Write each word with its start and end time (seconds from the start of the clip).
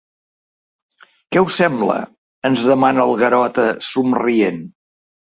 Què 1.35 1.41
us 1.49 1.57
sembla? 1.59 1.97
—ens 2.49 2.63
demana 2.69 3.03
el 3.03 3.13
Garota, 3.19 3.67
somrient. 3.89 4.59